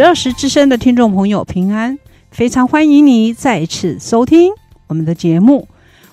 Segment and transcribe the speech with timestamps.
[0.00, 1.98] 十二时之声的听众朋友平安，
[2.30, 4.50] 非常欢迎你再次收听
[4.86, 5.68] 我们的节目。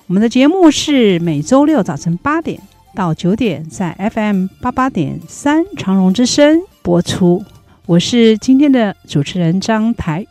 [0.06, 2.60] 我们的节目是每周六早晨八点
[2.94, 7.42] 到九点，在 FM 八八点三长荣之声播出。
[7.86, 10.26] 我是今天的主持人张台。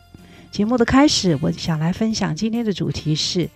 [0.52, 3.50] 节目的开始，我想来分享今天的主题是：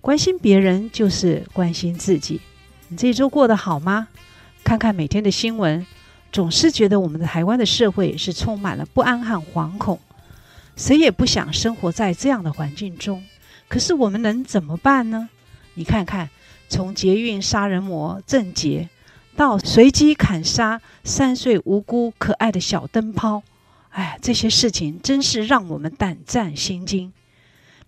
[0.00, 2.40] 关心别人就是关心自己。
[2.88, 4.08] 你这一周过得好吗？
[4.64, 5.86] 看看每天的新闻。
[6.34, 10.00] 总是觉得我们的台湾的社会是充满了不安和惶恐，
[10.74, 13.22] 谁也不想生活在这样的环境中。
[13.68, 15.28] 可是我们能怎么办呢？
[15.74, 16.28] 你看看，
[16.68, 18.88] 从捷运杀人魔郑捷，
[19.36, 23.44] 到随机砍杀三岁无辜可爱的小灯泡，
[23.90, 27.12] 哎，这些事情真是让我们胆战心惊。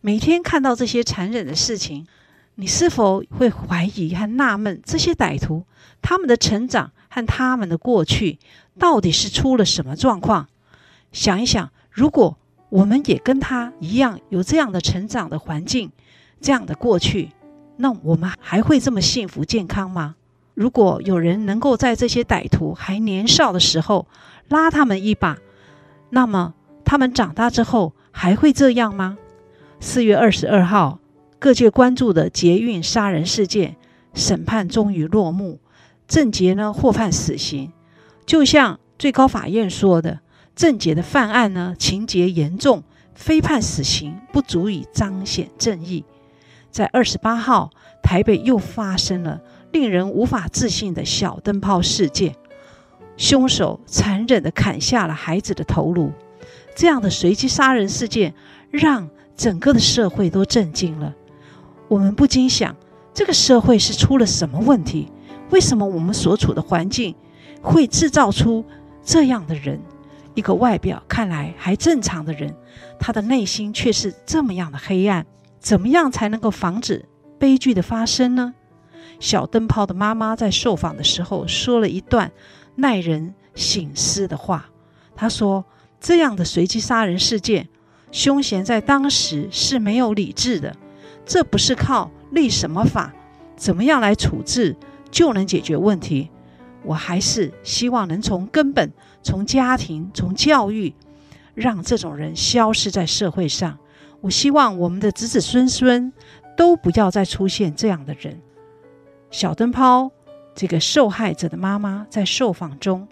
[0.00, 2.06] 每天看到这些残忍的事情，
[2.54, 5.64] 你是否会怀疑和纳闷这些歹徒
[6.00, 6.92] 他们的成长？
[7.16, 8.38] 看他们的过去
[8.78, 10.48] 到底是出了什么状况？
[11.12, 12.36] 想一想，如果
[12.68, 15.90] 我们也跟他一样有这样的成长的环境，
[16.42, 17.30] 这样的过去，
[17.78, 20.16] 那我们还会这么幸福健康吗？
[20.52, 24.06] 如果有人能够在这些歹徒还年少的时候
[24.48, 25.38] 拉他们一把，
[26.10, 26.52] 那么
[26.84, 29.16] 他们长大之后还会这样吗？
[29.80, 30.98] 四月二十二号，
[31.38, 33.76] 各界关注的捷运杀人事件
[34.12, 35.60] 审判终于落幕。
[36.08, 37.72] 郑捷呢，获判死刑，
[38.24, 40.20] 就像最高法院说的，
[40.54, 42.84] 郑捷的犯案呢，情节严重，
[43.14, 46.04] 非判死刑不足以彰显正义。
[46.70, 47.70] 在二十八号，
[48.02, 49.40] 台北又发生了
[49.72, 52.36] 令人无法置信的小灯泡事件，
[53.16, 56.12] 凶手残忍地砍下了孩子的头颅。
[56.76, 58.34] 这样的随机杀人事件，
[58.70, 61.14] 让整个的社会都震惊了。
[61.88, 62.76] 我们不禁想，
[63.12, 65.08] 这个社会是出了什么问题？
[65.50, 67.14] 为什么我们所处的环境
[67.62, 68.64] 会制造出
[69.02, 69.80] 这样的人？
[70.34, 72.54] 一个外表看来还正常的人，
[72.98, 75.24] 他的内心却是这么样的黑暗。
[75.58, 77.06] 怎么样才能够防止
[77.38, 78.54] 悲剧的发生呢？
[79.18, 82.30] 小灯泡的妈妈在受访的时候说了一段
[82.74, 84.68] 耐人省思的话。
[85.14, 85.64] 她说
[85.98, 87.68] ：“这样的随机杀人事件，
[88.12, 90.76] 凶嫌在当时是没有理智的，
[91.24, 93.14] 这不是靠立什么法，
[93.56, 94.76] 怎么样来处置。”
[95.10, 96.30] 就能解决问题。
[96.82, 100.94] 我还是希望能从根本、从家庭、从教育，
[101.54, 103.78] 让这种人消失在社会上。
[104.20, 106.12] 我希望我们的子子孙孙
[106.56, 108.40] 都不要再出现这样的人。
[109.30, 110.10] 小灯泡
[110.54, 113.08] 这个受害者的妈妈在受访中，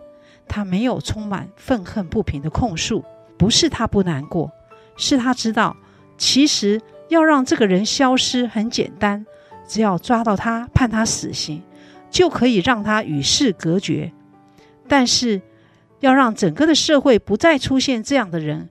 [0.46, 3.04] 她没有充满愤恨不平的控诉，
[3.36, 4.52] 不是她不难过，
[4.96, 5.76] 是她知道，
[6.16, 9.26] 其实要让这个人消失很简单，
[9.66, 11.62] 只要抓到他，判他死刑。
[12.14, 14.12] 就可以让他与世隔绝，
[14.86, 15.42] 但是
[15.98, 18.68] 要让整个的社会不再出现这样的人，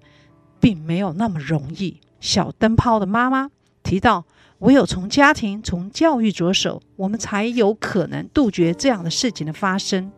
[0.62, 2.00] 并没有那么容易。
[2.22, 3.52] 小灯泡的妈妈
[3.84, 4.24] 提到，
[4.60, 10.10] 唯有从家庭、从教育着手，我们才有可能杜绝这样的事情的发生。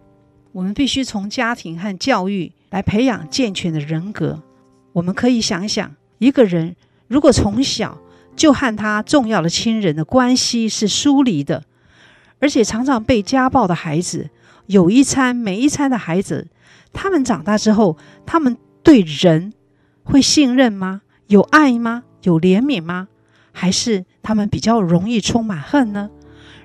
[0.52, 4.44] 我们必须从家庭和教育来培养健全的人格。
[4.94, 6.76] 我们可以想想，一个人
[7.08, 7.98] 如果从小
[8.36, 11.64] 就和他重要的亲人的关系是疏离的，
[12.40, 14.30] 而且常常被家暴的孩子，
[14.68, 16.48] 有一餐没一餐的孩子，
[16.94, 19.54] 他们长大之后，他们对人
[20.04, 21.02] 会信任吗？
[21.28, 22.04] 有爱吗？
[22.24, 23.08] 有怜悯吗？
[23.52, 26.10] 还是他们比较容易充满恨呢？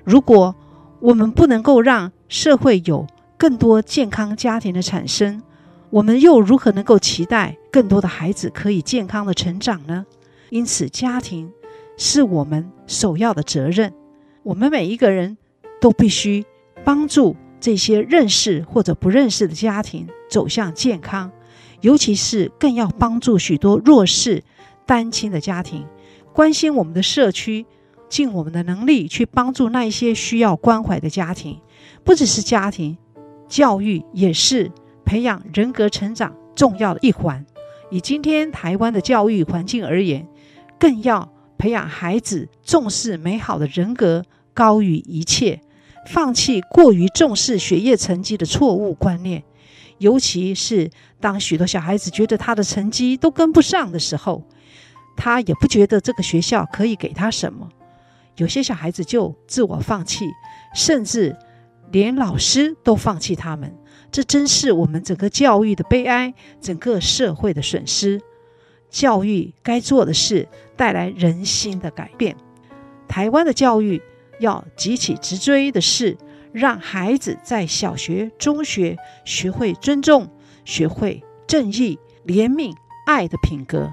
[0.03, 0.55] 如果
[0.99, 3.07] 我们不能够让社会有
[3.37, 5.41] 更多健康家庭的产生，
[5.89, 10.05] 我们又如何能够期待更多的孩子可以健康的成长呢？
[10.49, 11.51] 因此，家庭
[11.97, 13.93] 是我们首要的责任。
[14.43, 15.37] 我们每一个人。
[15.81, 16.45] 都必须
[16.85, 21.31] 帮助这些认识或者不认识的家庭走向健康，
[21.81, 24.43] 尤其是更要帮助许多弱势
[24.85, 25.85] 单亲的家庭，
[26.31, 27.65] 关心我们的社区，
[28.07, 31.59] 尽我们的能力去帮助那一些需要关怀的家庭。
[32.03, 32.97] 不只是家庭，
[33.47, 34.71] 教育也是
[35.03, 37.45] 培养人格成长重要的一环。
[37.89, 40.27] 以今天台湾的教育环境而言，
[40.79, 44.23] 更要培养孩子重视美好的人格，
[44.53, 45.61] 高于一切。
[46.07, 49.43] 放弃过于重视学业成绩的错误观念，
[49.99, 50.89] 尤其是
[51.19, 54.43] 当许多小孩子觉得他的成绩都跟不上的时候，
[55.15, 57.69] 他也不觉得这个学校可以给他什么。
[58.37, 60.25] 有些小孩子就自我放弃，
[60.73, 61.35] 甚至
[61.91, 63.75] 连老师都放弃他们。
[64.11, 68.19] 这真是我们整个教育的悲哀，整个社会的损失。
[68.89, 72.35] 教育该做的是带来人心的改变。
[73.07, 74.01] 台湾的教育
[74.41, 76.17] 要急起直追的是，
[76.51, 80.27] 让孩子在小学、中学学会尊重、
[80.65, 83.89] 学会正义、怜悯、爱的品格，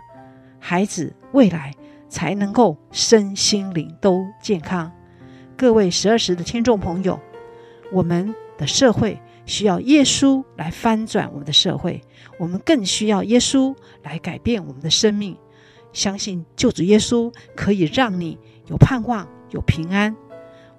[0.59, 1.73] 孩子未来
[2.09, 4.91] 才能够身心灵都健康。
[5.57, 7.21] 各位十二时的听众朋友，
[7.93, 12.01] 我们的社会需要耶稣来翻转我们的社会，
[12.39, 15.37] 我们更需要耶稣来改变我们的生命。
[15.93, 20.15] 相信救主耶稣可以让你有盼望、有平安。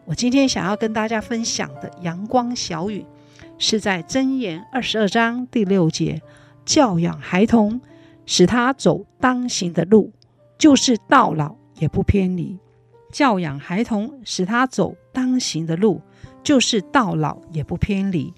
[0.09, 3.05] 我今天想要跟大家分享的阳光小语，
[3.59, 6.19] 是在箴言二十二章第六节：
[6.65, 7.79] 教养孩童，
[8.25, 10.11] 使他走当行的路，
[10.57, 12.57] 就是到老也不偏离。
[13.11, 16.01] 教养孩童，使他走当行的路，
[16.43, 18.33] 就是到老也不偏离。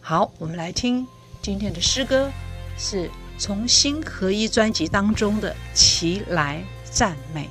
[0.00, 1.06] 好，我们来听
[1.40, 2.28] 今天的诗歌，
[2.76, 3.08] 是
[3.38, 7.44] 从心合一专辑当中的《齐来赞美》。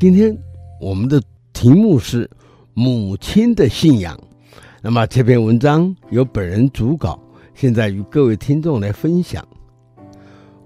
[0.00, 0.34] 今天
[0.80, 2.26] 我们的题目是
[2.72, 4.18] 母亲的信仰。
[4.80, 7.20] 那么这篇文章由本人主稿，
[7.54, 9.46] 现在与各位听众来分享。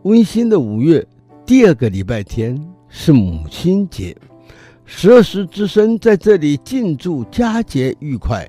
[0.05, 1.05] 温馨的五月
[1.45, 2.57] 第二个礼拜天
[2.89, 4.17] 是母亲节，
[4.85, 8.49] 十二时之声在这里敬祝佳节愉快，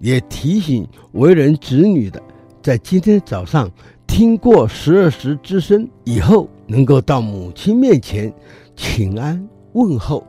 [0.00, 2.20] 也提醒为人子女的，
[2.60, 3.70] 在今天早上
[4.04, 8.34] 听过十二时之声以后，能够到母亲面前
[8.74, 9.40] 请安
[9.74, 10.26] 问候，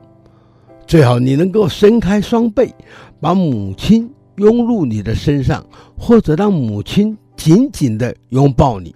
[0.85, 2.73] 最好你能够伸开双臂，
[3.19, 5.65] 把母亲拥入你的身上，
[5.97, 8.93] 或者让母亲紧紧地拥抱你，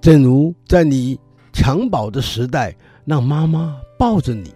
[0.00, 1.18] 正如在你
[1.52, 2.74] 襁褓的时代，
[3.04, 4.52] 让妈妈抱着你。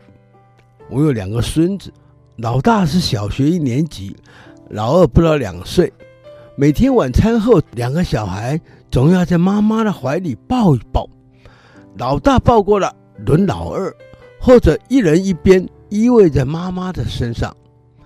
[0.90, 1.92] 我有两个孙子，
[2.36, 4.14] 老大是小学一年级，
[4.70, 5.92] 老二不到两岁。
[6.56, 11.08] 每天晚餐后，两个小孩总要在妈妈的怀里抱一抱。
[11.96, 12.92] 老大抱过了，
[13.24, 13.94] 轮老二，
[14.40, 17.54] 或者一人一边依偎在妈妈的身上。《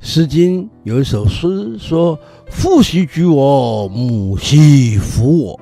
[0.00, 2.18] 诗经》有一首诗说
[2.50, 5.60] ：“父兮居我，母兮抚我。”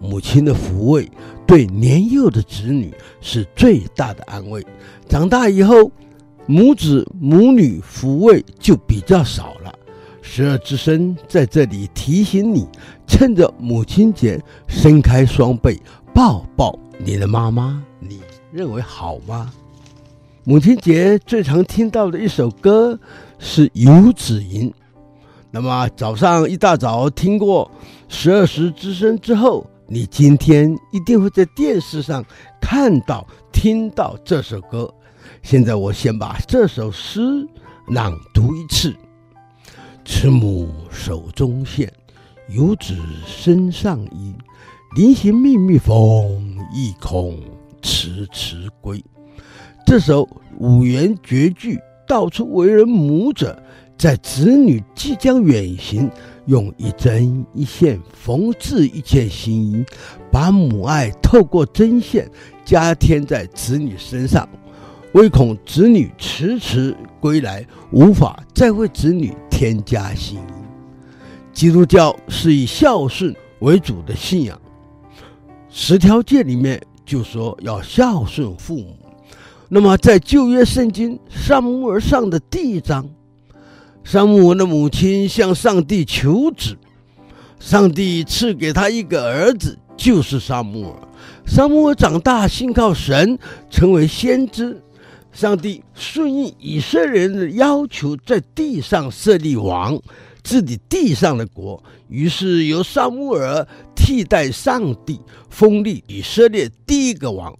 [0.00, 1.08] 母亲的抚慰。
[1.46, 4.64] 对年幼的子女是最大的安慰。
[5.08, 5.90] 长大以后，
[6.46, 9.74] 母子母女抚慰就比较少了。
[10.22, 12.68] 十二之声在这里提醒你，
[13.04, 15.80] 趁着母亲节，伸开双臂
[16.14, 17.82] 抱抱你的妈妈。
[18.52, 19.52] 认为好吗？
[20.44, 22.98] 母亲节最常听到的一首歌
[23.38, 24.70] 是《游子吟》。
[25.50, 27.70] 那么早上一大早听过
[28.08, 29.66] 十二时之声之后。
[29.92, 32.24] 你今天一定会在电视上
[32.60, 34.88] 看到、听到这首歌。
[35.42, 37.20] 现在我先把这首诗
[37.88, 38.94] 朗读一次：
[40.04, 41.92] 慈母手中线，
[42.50, 44.32] 游子身上衣。
[44.94, 47.36] 临行密密缝，意恐
[47.80, 49.02] 迟迟归。
[49.86, 53.60] 这首五言绝句道出为人母者
[53.96, 56.10] 在子女即将远行。
[56.46, 59.84] 用一针一线缝制一件新衣，
[60.32, 62.28] 把母爱透过针线
[62.64, 64.48] 加添在子女身上，
[65.12, 70.42] 唯恐子女迟迟归来，无法再为子女添加新衣。
[71.52, 74.60] 基督教是以孝顺为主的信仰，
[75.68, 78.96] 十条诫里面就说要孝顺父母。
[79.68, 83.04] 那么在旧约圣经撒母耳上的第一章。
[84.04, 86.76] 撒母耳的母亲向上帝求子，
[87.58, 91.08] 上帝赐给他一个儿子，就是撒母耳。
[91.44, 93.36] 撒母耳长大，信靠神，
[93.68, 94.80] 成为先知。
[95.32, 100.00] 上帝顺应以色列人的要求，在地上设立王，
[100.50, 101.80] 治理地上的国。
[102.08, 103.64] 于是由沙穆尔
[103.94, 107.56] 替代上帝，封立以色列第一个王。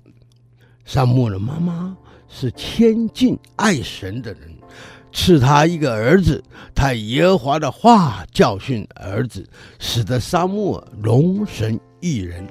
[0.85, 1.97] 撒母耳的妈妈
[2.29, 4.41] 是谦敬爱神的人。
[5.13, 6.43] 赐他一个儿子，
[6.75, 12.45] 他耶和华的话教训儿子，使得撒母耳荣神益人。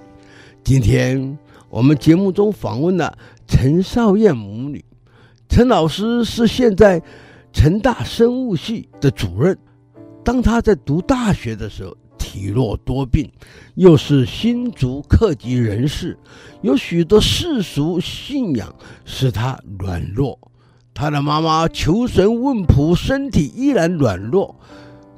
[0.64, 1.38] 今天
[1.70, 3.14] 我们节目中访问了
[3.46, 4.86] 陈少燕母女，
[5.50, 7.02] 陈老师是现在
[7.52, 9.58] 成大生物系的主任。
[10.24, 13.32] 当他在读大学的时候，体弱多病，
[13.76, 16.18] 又是新竹客籍人士，
[16.62, 18.74] 有许多世俗信仰
[19.06, 20.38] 使他软弱。
[20.94, 24.54] 他的妈妈求神问卜，身体依然软弱，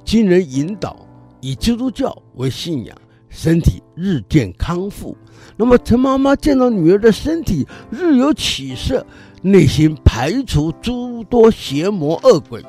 [0.05, 0.95] 经人引导，
[1.41, 2.95] 以基督教为信仰，
[3.27, 5.17] 身体日渐康复。
[5.57, 9.05] 那么陈妈妈见到女儿的身体日有起色，
[9.41, 12.63] 内心排除诸多邪魔恶鬼。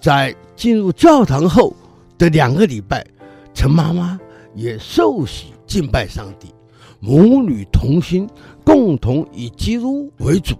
[0.00, 1.72] 在进入教堂后
[2.18, 3.06] 的两个礼拜，
[3.54, 4.18] 陈妈妈
[4.56, 6.48] 也受洗敬拜上帝，
[6.98, 8.28] 母女同心，
[8.64, 10.56] 共同以基督为主。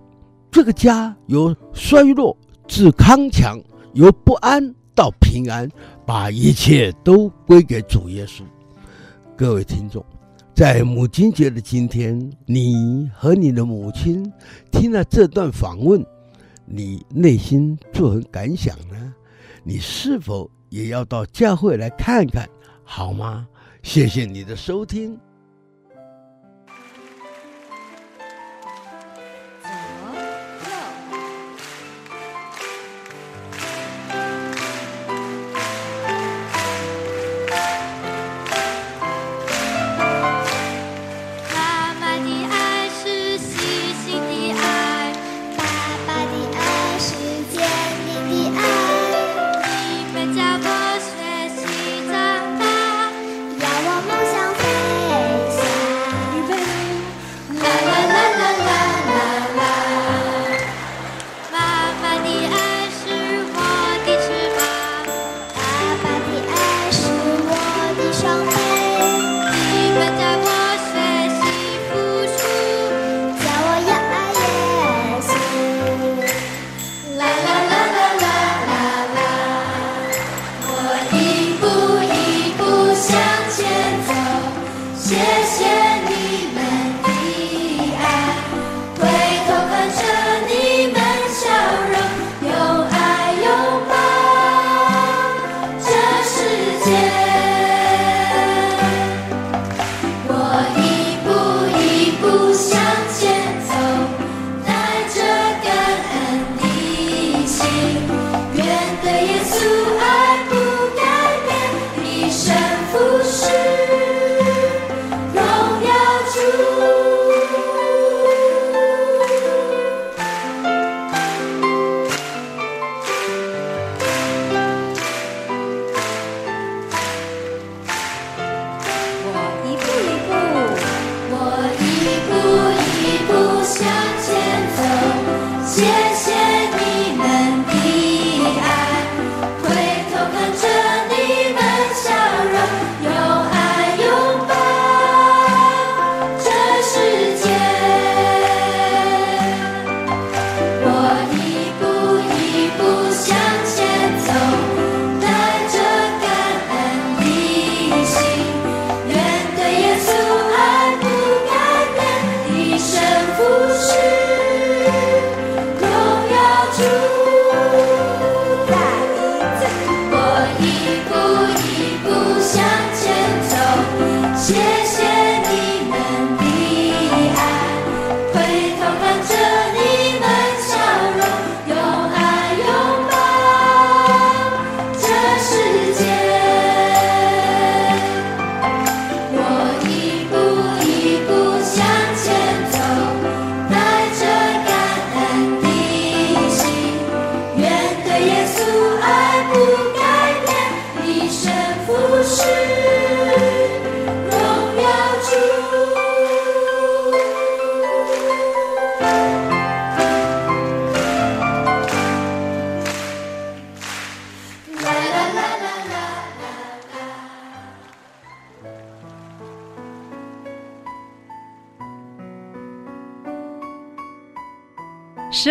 [0.52, 2.34] 这个家由衰弱
[2.68, 3.60] 至康强，
[3.92, 5.68] 由不安到平安，
[6.06, 8.42] 把一切都归给主耶稣。
[9.36, 10.04] 各位听众，
[10.54, 14.32] 在母亲节的今天，你和你的母亲
[14.70, 16.06] 听了这段访问，
[16.64, 19.07] 你内心作何感想呢？
[19.68, 22.48] 你是否也要到教会来看看，
[22.84, 23.46] 好吗？
[23.82, 25.14] 谢谢你的收听。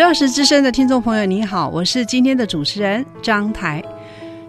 [0.08, 3.84] 二十之声的听众朋友，你好，我是今天的主持人张台。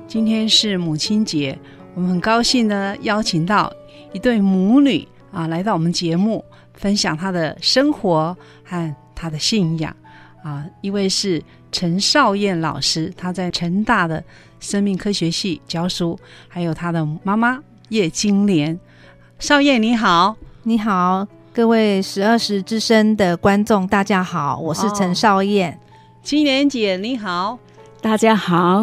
[0.08, 1.60] 今天是母亲节，
[1.94, 3.70] 我们很高兴呢，邀请到
[4.14, 6.46] 一对母女啊，来到我们节目，
[6.76, 9.94] 分享她的生活和她的信仰
[10.42, 10.66] 啊。
[10.80, 11.44] 一位是
[11.74, 14.24] 陈少燕老师，她在成大的
[14.62, 16.18] 生命科学系教书，
[16.48, 18.80] 还有她的妈妈叶金莲。
[19.40, 21.28] 少燕你好，你好。
[21.52, 25.78] 各位十二时之声的观众，大家好，我是陈少燕。
[26.22, 27.58] 金莲姐你好，
[28.02, 28.82] 大家好。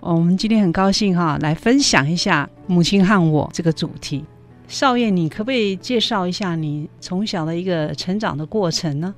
[0.00, 4.24] 哦，我们今天很高兴哈，来分享一下母亲和我这个主题。
[4.68, 9.14] 少燕，你可不可以介绍一下你从小的一个成长的过程呢？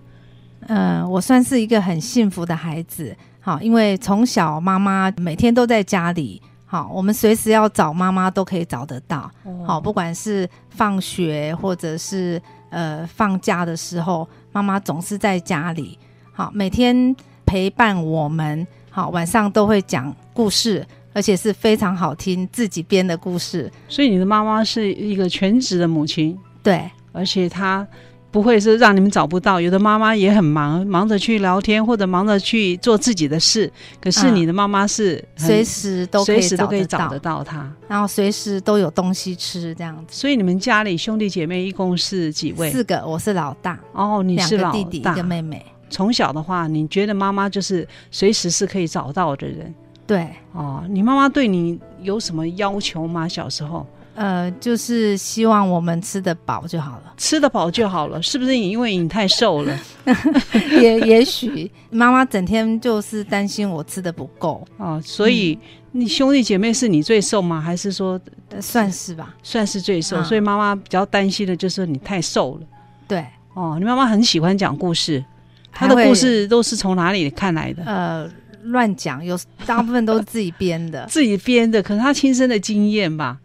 [0.69, 6.41] 嗯、呃，我算是一个很幸福的孩子，好，因为从小妈妈每天都在家里。
[6.65, 9.31] 好，我们随时要找妈妈都可以找得到。
[9.67, 15.99] 好，不管是放学或者是呃放假的时候，妈妈总是在家里。
[16.33, 18.67] 好，每天陪伴我们。
[18.91, 23.71] 好，晚上都会讲故事，而且是非常好听，自己编的故事。
[23.89, 26.39] 所以你的妈妈是一个全职的母亲。
[26.63, 27.87] 对，而且她。
[28.31, 33.71] 不会是让你们找不到，有的妈妈也很忙，忙着去聊天或者忙着去做自己的事。
[34.01, 40.15] 可是你的妈妈是随时都可以随时都可以找得到她，然后随时都有东西吃这样子。
[40.15, 42.71] 所以你们家里兄弟姐妹一共是几位？
[42.71, 43.79] 四个，我是老大。
[43.93, 45.65] 哦，你是老大，弟弟，一个妹妹。
[45.89, 49.75] 从小的话，你觉得妈妈就是随时是可以找到的人？
[50.07, 50.29] 对。
[50.53, 53.27] 哦，你妈妈对你有什么要求吗？
[53.27, 53.87] 小时候？
[54.19, 58.57] 呃，就是希望我们吃得饱就好了，吃得饱就好了，是不是？
[58.59, 59.79] 因为你太瘦了，
[60.81, 65.57] 也也许妈妈整天就是担心我吃的不够哦，所以
[65.93, 67.61] 你兄弟姐妹是你最瘦吗？
[67.61, 68.21] 还是说
[68.61, 69.37] 算是吧？
[69.45, 72.67] 算是最瘦，所以妈妈比较担心的就是你太瘦了。
[73.07, 75.25] 对，哦，你妈妈很喜欢讲故事，
[75.71, 77.85] 她的故事都是从哪里看来的？
[77.85, 78.29] 呃，
[78.65, 83.39] 乱讲，有大部分都是自己编的， 自己编的，可能她亲身的经验吧。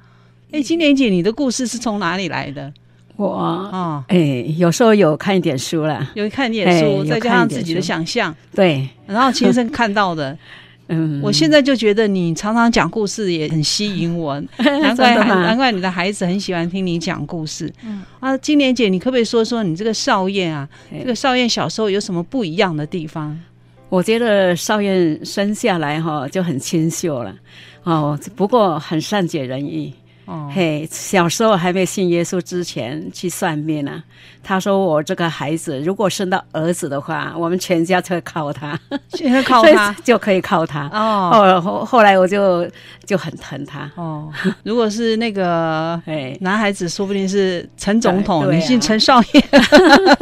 [0.53, 2.71] 哎，金莲姐，你的故事是从哪里来的？
[3.15, 10.37] 我啊，哎、哦，有时候有看一点书了，有看一点书，再加上自己的想象，对，然后亲身看到的。
[10.89, 17.73] 嗯，我现在就觉得你常常讲故事也很吸引我， 难怪难怪你的孩子很喜欢听你讲故事。
[17.83, 20.69] 嗯啊，金莲姐，你可不可以说说你这个少燕啊？
[20.91, 23.35] 这个少燕小时候有什么不一样的地方？
[23.89, 27.33] 我觉得少燕生下来哈就很清秀了，
[27.83, 29.91] 哦，不过很善解人意。
[30.25, 34.03] 哦，嘿，小时候还没信耶稣之前去算命呢、啊。
[34.41, 40.88] 他说我这个孩子如果生到儿子的话，我们全家就会靠他，全家靠他 就可以靠他。
[40.93, 42.69] 哦，后后来我就
[43.05, 43.89] 就很疼他。
[43.95, 44.31] 哦，
[44.63, 49.41] 如果是那个 哎男孩子，说不定是陈总统，女性陈少爷，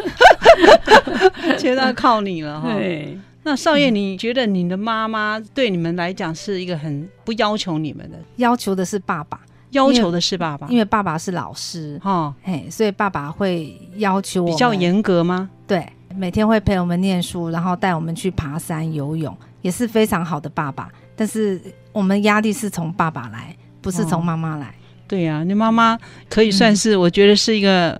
[1.57, 2.73] 全家靠你了哈。
[2.73, 9.39] 对，那少爷，你觉得你的妈妈对你们来讲是一个很不要求你们的，要求的是爸爸。
[9.71, 15.49] 要求的是爸爸，因为爸爸是老师，哈、哦，嘿，所以爸爸会要求我比较严格吗？
[15.67, 20.89] 对，每天会陪我们念书，然后带我们去爬山、游泳，也是非常好的爸爸。
[21.15, 21.59] 但是
[21.91, 24.67] 我们压力是从爸爸来，不是从妈妈来。
[24.67, 24.73] 哦、
[25.07, 25.97] 对呀、啊，你妈妈
[26.29, 27.99] 可以算是，我觉得是一个。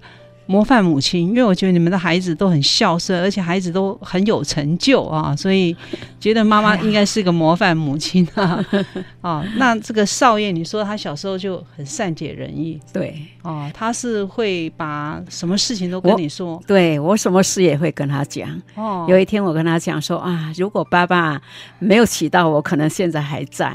[0.52, 5.76] 嗯模范母亲，因为我觉得你们的孩子都很孝顺，而且孩子都很有成就啊，所以
[6.20, 8.64] 觉得妈妈应该是个模范母亲啊。
[9.22, 18.50] 啊， 那这个少爷，你说他小时候就很善解人意，对，哦，他是会把什么事情都跟你说，我对我什么事也会跟他讲。
[18.76, 21.42] 哦，有一天我跟他讲说啊，如果爸爸
[21.80, 23.74] 没有娶到我，可能现在还在。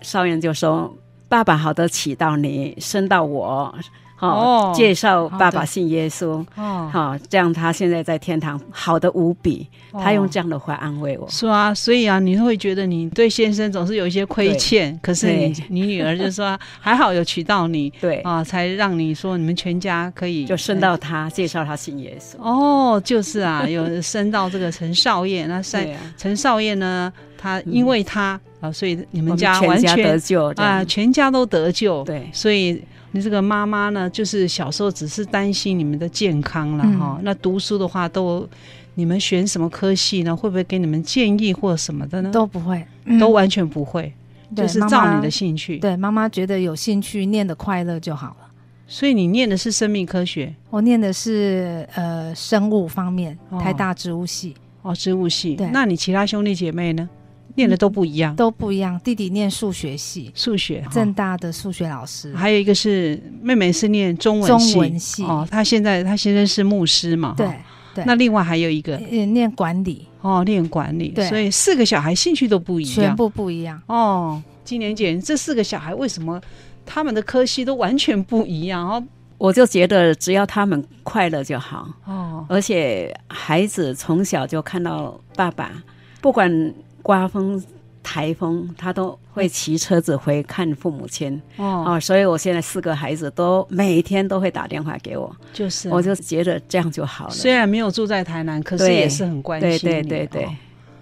[0.00, 0.96] 少爷就说，
[1.28, 3.74] 爸爸好的娶到你，生到我。
[4.18, 10.00] 哦，介绍爸爸信耶稣，哦，好，这样他现在在天堂好的无比，哦。
[10.02, 18.20] 他用这样的话安慰我，是啊，所以啊，你会觉得你对先生总是有一些亏欠，可是你你女儿就说 还好有娶到你，对。
[18.20, 22.36] 啊，才让你说你们全家可以就生到他，介绍他信耶稣。
[22.40, 32.82] 哦，就是啊， 有生到这个陈少燕，那陈陈少燕呢，他因为他，嗯，啊，所以你们家完全全家得救啊，全家都得救，对，所以。
[33.16, 37.20] 你这个妈妈呢，就是小时候只是担心你们的健康了哈、嗯。
[37.24, 38.46] 那读书的话都，
[38.94, 40.36] 你们选什么科系呢？
[40.36, 42.30] 会不会给你们建议或什么的呢？
[42.30, 44.12] 都不会，嗯、都完全不会，
[44.54, 45.78] 就是照你的兴趣。
[45.78, 48.46] 对，妈妈觉得有兴趣，念的快乐就好了。
[48.86, 54.54] 所以你念的是生命科学，我念的是呃生物方面，台大植物系。
[54.82, 55.56] 哦，植物系。
[55.56, 57.08] 对，那你其他兄弟姐妹呢？
[57.56, 58.98] 念的都不一样，都不一样。
[59.02, 62.34] 弟弟念数学系，数学，正大的数学老师。
[62.34, 65.24] 还有一个是妹妹是念中文系，中文系。
[65.24, 67.34] 哦，他现在他先生是牧师嘛？
[67.36, 67.48] 对。
[67.94, 74.42] 对，那另外还有一个，呃，念管理哦，念管理，所以四个小孩兴趣都不一样，全部不一样哦。
[74.64, 76.38] 金莲姐，这四个小孩为什么
[76.84, 78.86] 他们的科系都完全不一样？
[78.86, 79.02] 哦，
[79.38, 85.72] 我就觉得只要他们快乐就好哦，而且孩子从小就看到爸爸，
[86.20, 86.74] 不管
[87.06, 87.62] 刮风。
[88.08, 97.32] 台风，他都会骑车子回看父母亲哦，哦，所以我现在四个孩子都每天都会打电话给我，就是，我就觉得这样就好了。
[97.32, 99.78] 虽然没有住在台南，可是也是很关心你。
[99.80, 100.54] 对对对对，哦，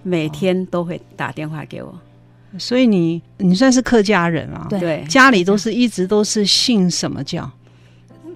[0.03, 1.95] 每天都会打电话给我。
[2.59, 4.67] 所以你你算是客家人啊？
[4.71, 7.51] 对，家里都是一直都是信什么教？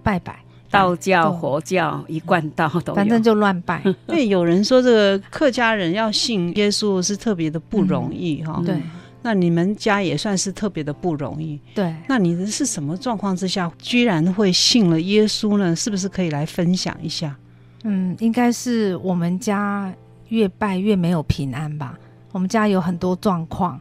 [0.02, 0.38] 拜拜。
[0.70, 3.82] 道教、佛教一贯道都有，反正就乱拜。
[4.08, 8.64] 因为有人说这个客家人要信耶稣是特别的不容易哈、嗯。
[8.64, 8.82] 对，
[9.22, 11.60] 那你们家也算是特别的不容易。
[11.74, 15.74] 对，那你们是什么状况之下居然会信了耶稣呢？
[15.74, 17.34] 是不是可以来分享一下？
[17.84, 19.92] 嗯，应该是我们家
[20.28, 21.98] 越拜越没有平安吧。
[22.32, 23.80] 我们家有很多状况，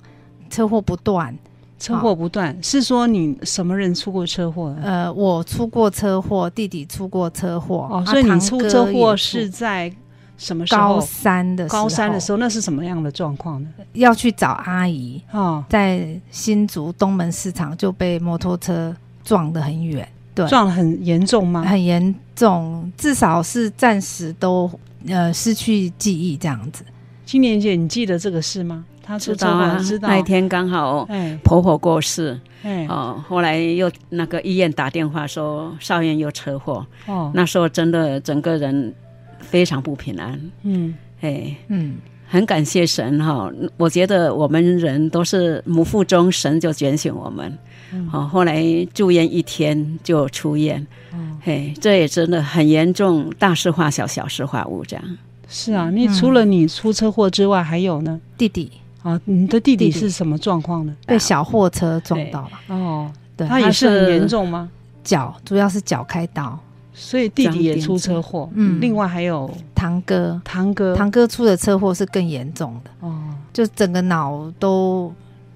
[0.49, 1.37] 车祸不断。
[1.79, 4.75] 车祸不断，是说你什么人出过车祸？
[4.81, 7.87] 呃，我出过车祸，弟弟出过车祸。
[7.91, 9.91] 哦，所以你出车祸是在
[10.37, 10.95] 什么时候？
[10.95, 11.83] 高三的时候。
[11.83, 13.69] 高三的时候，那是什么样的状况呢？
[13.93, 15.21] 要去找阿姨。
[15.31, 20.07] 哦，在新竹东门市场就被摩托车撞得很远。
[20.33, 21.63] 对，撞得很严重吗？
[21.63, 24.69] 很严重，至少是暂时都
[25.07, 26.83] 呃失去记忆这样子。
[27.27, 28.85] 金莲姐，你记得这个事吗？
[29.03, 30.07] 他知道啊，知道。
[30.07, 31.05] 那一天刚好
[31.43, 38.93] 婆婆过世，哎，哦，后来又那个医院打电话说少爷有车祸，哦，那时候真的整个人
[39.41, 41.97] 非常不平安，嗯，哎，嗯，
[42.29, 47.57] 很感谢神哈、哦，我觉得我们人都是母腹中神就拣选我们，
[47.91, 48.63] 嗯，哦，后来
[48.93, 55.03] 住院一天就出院，嗯，嘿，这也真的很严重，大事化小，小事化无这样。
[55.49, 58.19] 是啊，你除了你出车祸之外，还有呢？
[58.37, 58.71] 弟弟。
[59.03, 60.93] 啊，你的弟弟是什么状况呢？
[61.05, 62.75] 被小货车撞到了。
[62.75, 64.69] 哦，对，他也是很严重吗？
[65.01, 66.59] 脚主要是脚开刀，
[66.93, 68.49] 所以弟弟也出车祸。
[68.53, 72.89] 嗯，另外还有堂哥，堂哥，堂哥出的车祸是更严重的。
[72.99, 73.17] 哦，
[73.53, 75.13] 就整个脑都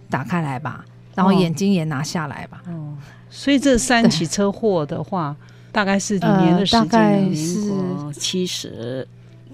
[0.10, 2.62] 打开来吧，然后眼睛也拿下来吧。
[2.68, 2.96] 哦，
[3.30, 5.36] 所以这三起车祸的话，
[5.74, 6.88] 大概是几年的时间？
[6.88, 7.74] 大概是
[8.14, 9.06] 七十。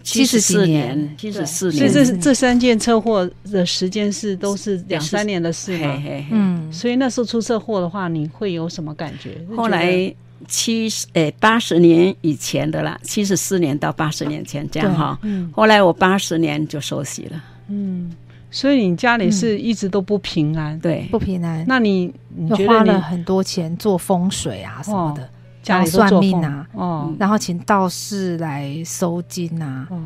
[0.08, 6.02] 七十四年，七十四年，所以这这三件车祸的时间是都是两三年的事嘛？
[6.32, 9.38] 嗯，所以那时候出车祸的话，你会有什么感觉？
[9.56, 10.14] 后来
[10.48, 15.20] 七十诶八十年以前的啦，七十四年到八十年前这样哈。
[15.24, 17.44] 嗯，后来我八十年就受洗了。
[17.68, 18.10] 嗯，
[18.50, 21.66] 所以你家里是一直都不平安，对，不平安。
[21.68, 25.30] 那你你觉得花了很多钱做风水啊什么的。
[25.68, 30.02] 家里算命啊，哦，然后请道士来收金啊，哦，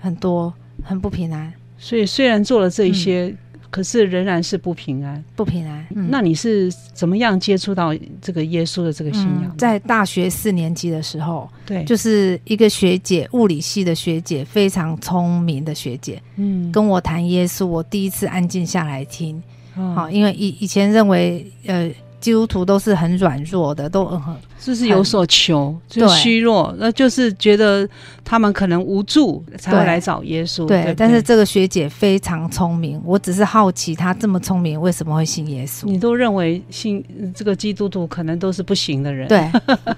[0.00, 0.52] 很多
[0.82, 1.50] 很不平安。
[1.78, 3.38] 所以虽然做了这一些，嗯，
[3.70, 5.86] 可是仍然是不平安，不平安。
[5.94, 9.44] 嗯，那你是怎么样接触到这个耶稣的这个信仰？
[9.44, 19.42] 嗯，在大学四年级的时候，对，就是一个学姐，物理系的学姐，非常聪明的学姐，嗯，跟我谈耶稣，我第一次安静下来听。
[19.76, 21.90] 哦，好，因为以以前认为，呃。
[22.20, 27.88] 基督徒都是很软弱的，都很就是有所求，就虚弱，那就是觉得
[28.24, 30.66] 他们可能无助，才会来找耶稣。
[30.66, 35.86] 对，对，对，但是这个学姐非常聪明，我只是好奇她这么聪明，为什么会信耶稣？
[35.86, 39.28] 你都认为信这个基督徒可能都是不行的人？
[39.28, 39.48] 对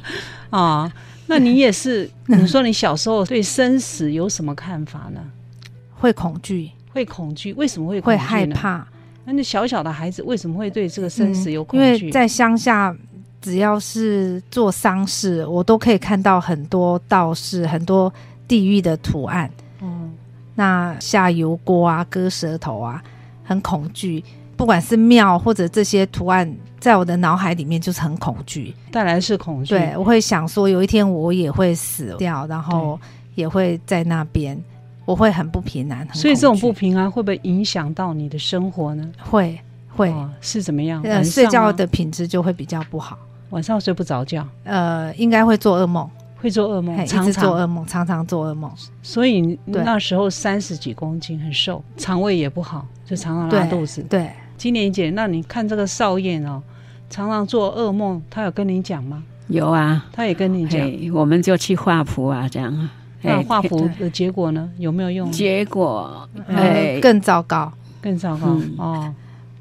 [0.51, 0.93] 啊，
[1.27, 2.11] 那你也是？
[2.27, 5.21] 你说你小时候对生死有什么看法呢？
[5.95, 8.19] 会恐惧，会恐惧，为什么会恐惧？
[8.19, 8.87] 会害怕？
[9.33, 11.85] 那小小的孩子为什么会对这个生死有恐惧？
[11.85, 12.95] 嗯，因为在乡下，
[13.41, 18.13] 只要是做丧事，我都可以看到很多道士、很多
[18.47, 19.51] 地狱的图案。
[19.81, 20.13] 嗯，
[20.55, 23.03] 那下油锅啊、割舌头啊，
[23.45, 24.25] 很恐惧。
[24.57, 29.75] 不管是庙或者这些图案，在我的脑海里面就是很恐惧，带来是恐惧。
[29.75, 32.99] 对，我会想说，有一天我也会死掉，然后
[33.37, 34.61] 也会在那边。
[35.09, 39.11] 我会很不平安，所以这种不平安会不会影响到你的生活呢？
[39.19, 41.01] 会会、哦、是怎么样？
[41.03, 43.19] 呃，睡觉的品质就会比较不好，
[43.49, 44.47] 晚上睡不着觉。
[44.65, 48.71] 呃，应该会做噩梦，会做噩梦，常常做噩梦，常常做噩梦。
[49.03, 54.03] 所以那时候三十几公斤，很瘦，肠胃也不好，就常常拉肚子。
[54.11, 56.63] 对，金莲姐，那你看这个少燕哦，
[57.09, 59.25] 常常做噩梦，她有跟你讲吗？
[59.47, 62.91] 有啊，他也跟你讲，我们就去画谱啊，这样。
[63.23, 64.69] 那画符的结果呢？
[64.79, 65.31] 有没有用？
[65.31, 69.15] 结果哎，更糟糕，更糟糕、嗯、哦，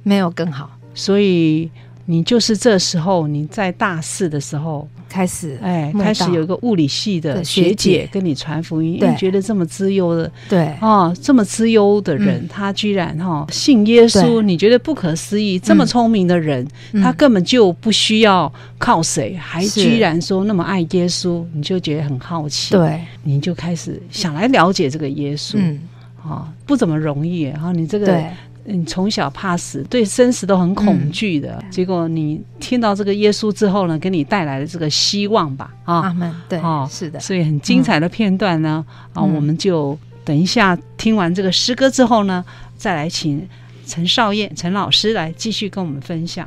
[0.04, 0.70] 没有更好。
[0.94, 1.70] 所以
[2.10, 10.74] 你就是这时候你在大四的时候开始，哎，开始有一个物理系的学姐跟你传福音，因为觉得这么资优的，对。
[10.80, 15.60] 哦，这么资优的人，嗯、他居然哈、哦、信耶稣，你觉得不可思议？
[15.60, 25.82] 这么聪明的人，嗯、他根本就不需要靠谁，还居然说那么爱耶稣，你就觉得很好奇，对，你就开始想来了解这个耶稣，嗯，
[26.24, 28.24] 啊、哦，不怎么容易，然后你这个。
[28.68, 35.74] 对你从小怕死，对生死都很恐惧的，嗯、结果你听到这个耶稣之后呢，给你带来了这个希望吧？
[35.86, 36.36] 啊，阿门。
[36.50, 37.18] 对，哦，是的。
[37.18, 42.44] 所以很精彩的片段呢，嗯、啊，我们就等一下听完这个诗歌之后呢，
[42.76, 43.48] 再来请
[43.86, 46.46] 陈少燕陈老师来继续跟我们分享。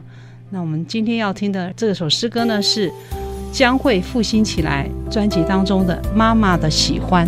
[0.50, 2.92] 那我们今天要听的这首诗歌呢，是
[3.50, 7.26] 将会复兴起来专辑当中的《妈妈的喜欢》。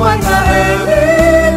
[0.00, 1.49] One Forever.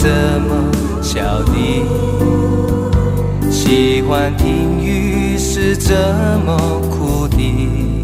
[0.00, 1.52] 怎么笑的
[3.50, 5.94] 喜欢听雨是怎
[6.46, 6.56] 么
[6.90, 8.00] 哭的？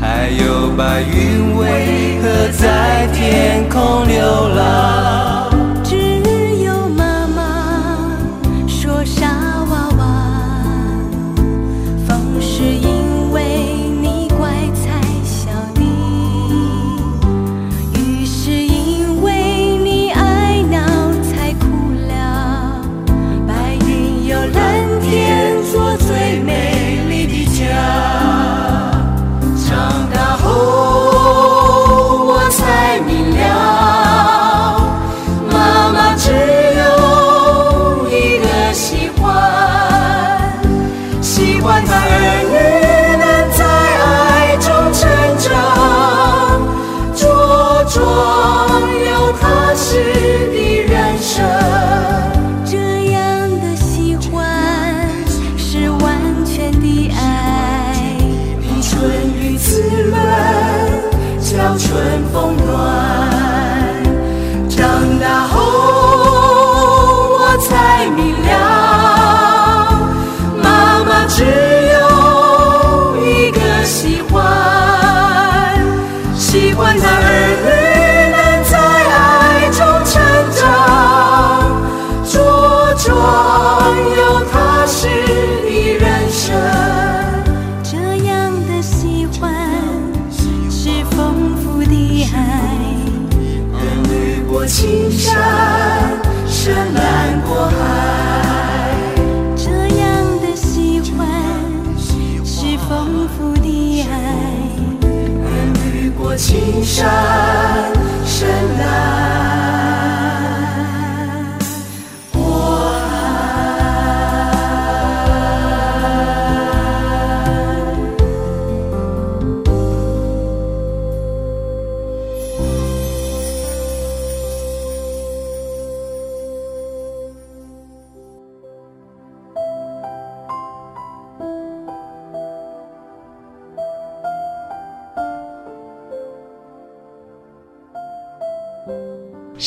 [0.00, 5.27] 还有白云为何在天空流浪？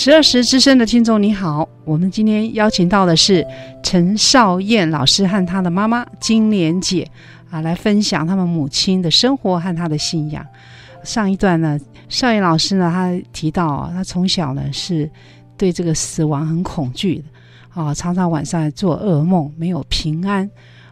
[0.03, 3.45] 十二时之声的听众你好，我们今天邀请到的是
[3.83, 7.07] 陈少燕老师和她的妈妈金莲姐
[7.51, 10.43] 啊，来分享他们母亲的生活和她的信仰。
[11.03, 15.07] 上一段呢，少燕老师呢，她提到啊，她从小呢是
[15.55, 17.23] 对这个死亡很恐惧的
[17.79, 20.49] 啊，常常晚上做噩梦，没有平安。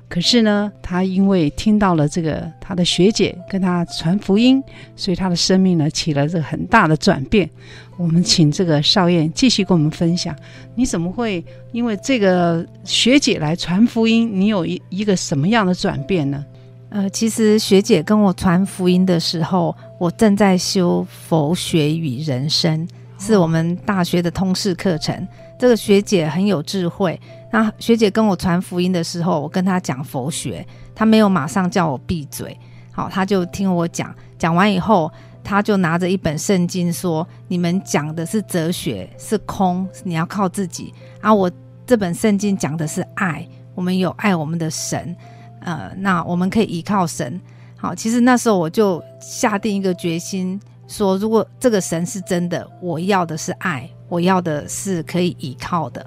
[0.10, 4.62] 可是呢，他因为听到了这个他的学姐跟他传福音，
[4.96, 7.48] 所以他的生命呢起了这个很大的转变。
[7.96, 10.36] 我们请这个少燕继续跟我们分享，
[10.74, 16.44] 你怎么会因为这个学姐来传福音，你有一一个什么样的转变呢？
[16.90, 22.88] 呃，其实学姐跟我传福音的时候，我正在修佛学与人生，
[23.20, 25.28] 是我们大学的通识课程。
[25.60, 27.20] 这个学姐很有智慧。
[27.52, 32.58] 那学姐跟我传福音的时候，我跟她讲佛学，她没有马上叫我闭嘴，
[32.92, 34.14] 好，她就听我讲。
[34.38, 35.12] 讲完以后，
[35.44, 41.52] 她就拿着一本圣经说：“你们讲的是哲学，是空，你要靠自己。”啊，我
[41.86, 45.16] 这本圣经讲的是爱，我们有爱我们的神，
[45.62, 47.42] 呃，那我们可以依靠神。
[47.76, 56.06] 好，其实那时候我就下定一个决心，说如果这个神是真的，我要的是爱，我要的是可以依靠的。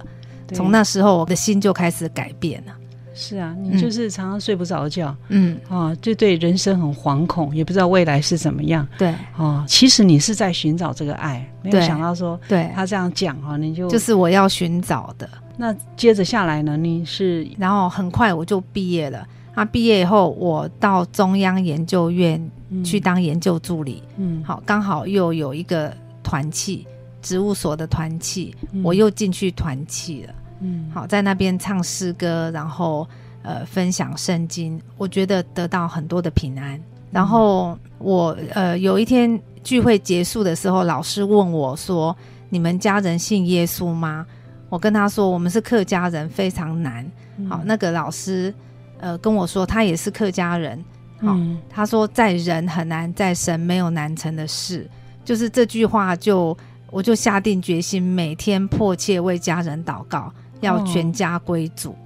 [0.53, 2.73] 从那时候，我的心就开始改变了。
[3.15, 8.89] 是啊，你就是常常睡不着觉，嗯啊，就对人生很惶恐，也不知道未来是怎么样。
[8.97, 15.29] 对啊，其实你是在寻找这个爱，没有想到说，对他这样讲啊，你就就是我要寻找的。
[15.59, 19.27] 那接着下来呢，你是然后很快我就毕业了。
[19.55, 22.51] 那毕业以后，我到中央研究院
[22.83, 24.03] 去当研究助理。
[24.17, 26.87] 嗯，好，刚好又有一个团契，
[27.21, 30.35] 植物所的团契，我又进去团契了。
[30.63, 33.07] 嗯，好，在那边唱诗歌，然后
[33.43, 36.81] 呃分享圣经，我觉得得到很多的平安。
[37.11, 42.17] 然后我呃有一天聚会结束的时候，老师问我说
[42.49, 44.25] ：“你们家人信耶稣吗？”
[44.71, 47.05] 我跟他说：“我们是客家人，非常难。”
[47.51, 48.55] 好，那个老师
[49.01, 50.83] 呃跟我说他也是客家人，
[51.21, 51.37] 好，
[51.69, 54.89] 他说在人很难，在神没有难成的事。
[55.25, 56.57] 就是这句话就
[56.91, 60.33] 我就下定决心，每天迫切为家人祷告。
[60.63, 61.91] 要全家归主。
[61.91, 61.97] 哦，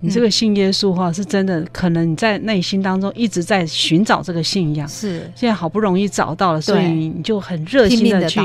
[0.00, 5.20] 你这个信耶稣哈，是真的，可能你在内心当中一直在寻找这个信仰，是。
[5.34, 8.38] 现在好不容易找到了，所以你就很热心的去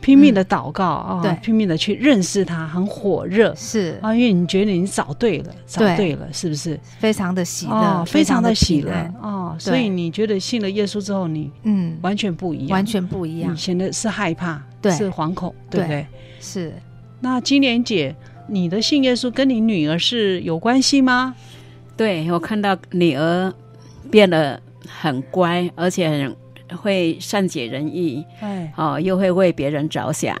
[0.00, 3.96] 拼命的祷告啊，对，拼命的去认识他，很火热，是。
[4.02, 6.16] 啊，因为你觉得你找对了，找对。
[6.16, 6.80] 了，是不是？
[6.98, 16.04] 非常的喜乐，非常的喜乐哦，所以你觉得信了耶稣之后，你嗯，完全不一样，完全不一样，以前的是害怕，对，是惶恐，对不对？
[16.40, 16.72] 是。
[17.20, 18.12] 那金莲姐。
[18.46, 21.34] 你的信耶稣跟你女儿是有关系吗？
[21.96, 23.52] 对，我看到女儿
[24.10, 30.36] 变得很乖，而且很会善解人意，哎，哦，又会为别人着想，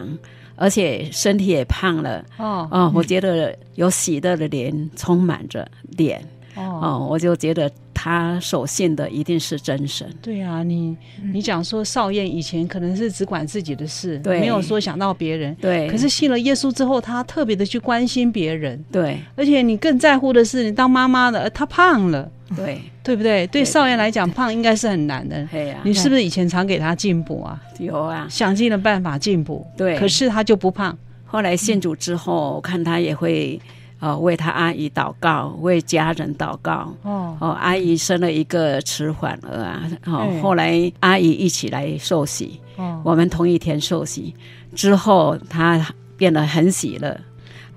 [0.56, 6.20] 而且身体也胖了，哦，哦，我觉得有喜乐的脸充满着脸，
[6.54, 7.70] 哦，哦，我就觉得。
[7.96, 10.06] 他所信的一定是真神。
[10.20, 10.94] 对啊，你
[11.32, 15.54] 你讲说少燕以前可能是只管自己的事，对，没有说想到别人。
[15.54, 18.84] 对，可是信了耶稣之后，他特别的去关心别人。
[18.92, 22.30] 对，而且你更在乎的是，你当妈妈的，他胖了。
[22.54, 23.46] 对，对不对？
[23.46, 25.42] 对少燕来讲，胖应该是很难的。
[25.50, 27.58] 对呀，你是不是以前常给他进补啊？
[27.78, 29.66] 有啊，想尽了办法进补。
[29.78, 30.94] 对，可是他就不胖。
[31.24, 33.58] 后来信主之后，我看他也会。
[34.04, 36.94] 哦，为他阿姨祷告，为家人祷告。
[37.04, 39.82] 哦哦，阿姨生了一个迟缓儿啊。
[40.04, 42.60] 哦，后来阿姨一起来受洗。
[42.76, 44.34] 哦，我们同一天受洗
[44.74, 47.18] 之后，她变得很喜乐。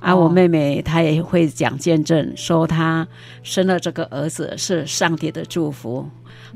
[0.01, 3.07] 啊，我妹妹她也会讲见证，说她
[3.41, 6.09] 生了这个儿子是上帝的祝福。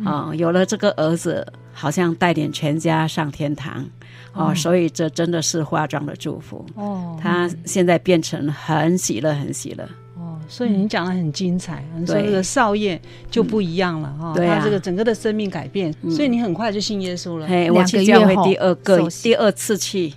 [0.03, 3.86] 啊，有了这个儿子，好像带领全家上天堂。
[4.34, 6.65] 哦，所以这真的是化妆的祝福。
[6.75, 9.84] 哦，他现在变成很喜乐，很喜乐。
[10.15, 11.84] 哦，所以你讲的很精彩。
[11.97, 17.47] 你说这个少爷就不一样了哈，他这个整个的生命改变，所以你很快就信耶稣了。
[17.47, 20.13] 嘿，我去教会第二个第二次去，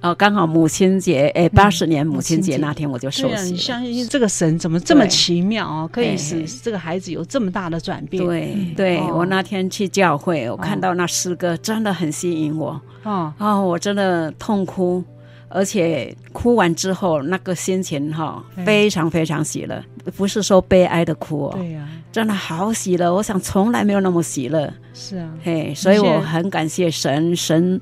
[0.00, 3.44] 哦，刚好母亲节，哎，八十年母亲节那天我就受洗了。
[3.44, 5.90] 你相信这个神怎么这么奇妙哦？
[5.92, 8.24] 可以使这个孩子有这么大的转变？
[8.24, 12.80] 对对，哦我那天去教会，我看到那诗歌真的很吸引我。
[13.02, 15.02] 哦，哦，我真的痛哭，
[15.48, 19.82] 而且哭完之后那个心情哈、嗯非常非常喜乐，
[20.16, 23.12] 不是说悲哀的哭哦，对呀，真的好喜乐。
[23.12, 27.80] 我想从来没有那么喜乐，是啊，嘿，所以我很感谢神，神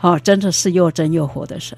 [0.00, 1.76] 哦，真的是又真又活的神。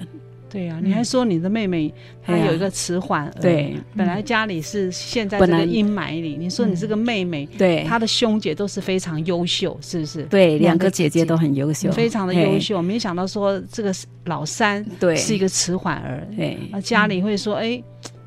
[0.49, 0.79] 对呀。
[0.83, 1.93] 你还说你的妹妹
[2.25, 10.23] 她有一个迟缓儿，对本来家里是现在这个阴霾里，你说你这个妹妹，对，她的兄姐都是非常优秀，是不是？
[10.23, 12.59] 对两个姐姐姐姐都很优秀，非常的优。
[12.59, 13.93] 秀，没想到说这个
[14.25, 17.81] 老三对，是一个迟缓儿，对啊，家里会说，哎，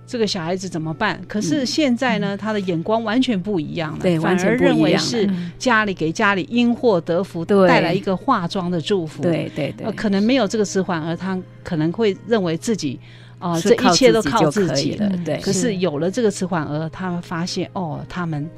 [0.06, 1.18] 这个小孩子怎么办？
[1.26, 5.50] 可是现在呢，他的眼光完全不一样了，对反而认为是嗯。
[5.58, 7.66] 家里给家里因祸得福，对。
[7.66, 9.86] 带来一个化妆的祝福。，对对对。
[9.86, 13.00] 呃，，可能没有这个迟缓而，他可能会认为自己
[13.38, 14.94] 啊，是这一切都靠自己。
[14.96, 15.24] 了，嗯。
[15.24, 15.38] 对。
[15.38, 18.48] 可是有了这个迟缓儿，他们发现哦，他们